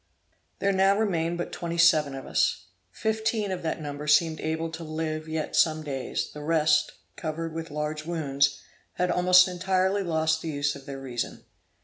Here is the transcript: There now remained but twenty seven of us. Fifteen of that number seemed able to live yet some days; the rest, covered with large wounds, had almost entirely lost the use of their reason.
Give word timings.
There 0.57 0.71
now 0.71 0.97
remained 0.97 1.37
but 1.37 1.51
twenty 1.51 1.77
seven 1.77 2.15
of 2.15 2.25
us. 2.25 2.65
Fifteen 2.91 3.51
of 3.51 3.61
that 3.61 3.79
number 3.79 4.07
seemed 4.07 4.39
able 4.41 4.71
to 4.71 4.83
live 4.83 5.29
yet 5.29 5.55
some 5.55 5.83
days; 5.83 6.31
the 6.33 6.41
rest, 6.41 6.93
covered 7.15 7.53
with 7.53 7.69
large 7.69 8.03
wounds, 8.03 8.63
had 8.93 9.11
almost 9.11 9.47
entirely 9.47 10.01
lost 10.01 10.41
the 10.41 10.49
use 10.49 10.75
of 10.75 10.87
their 10.87 10.99
reason. 10.99 11.45